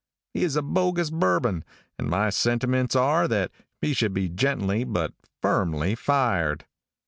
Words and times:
He 0.33 0.43
is 0.43 0.55
a 0.55 0.63
bogus 0.63 1.11
bourbon, 1.11 1.63
and 1.99 2.09
my 2.09 2.31
sentiments 2.31 2.95
are 2.95 3.27
that 3.27 3.51
he 3.81 3.93
should 3.93 4.15
be 4.15 4.29
gently 4.29 4.83
but 4.83 5.13
firmly 5.43 5.93
fired. 5.93 6.65